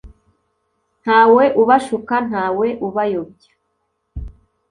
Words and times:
ntawe 1.01 1.43
ubashuka 1.61 2.15
ntawe 2.27 2.67
ubayobya 2.87 3.51